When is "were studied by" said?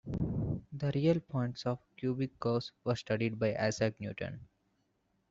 2.83-3.55